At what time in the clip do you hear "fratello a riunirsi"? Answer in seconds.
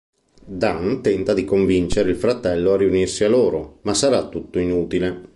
2.15-3.23